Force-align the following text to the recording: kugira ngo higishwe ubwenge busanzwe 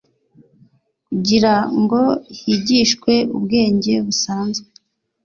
kugira 1.07 1.53
ngo 1.81 2.01
higishwe 2.39 3.13
ubwenge 3.37 3.93
busanzwe 4.05 4.67